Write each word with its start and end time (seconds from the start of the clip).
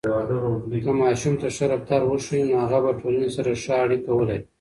که 0.83 0.91
ماشوم 0.99 1.33
ته 1.41 1.47
ښه 1.55 1.65
رفتار 1.73 2.01
وښیو، 2.05 2.45
نو 2.51 2.55
هغه 2.71 2.79
به 2.83 2.91
ټولنې 2.99 3.29
سره 3.35 3.49
ښه 3.63 3.73
اړیکه 3.83 4.11
ولري. 4.13 4.39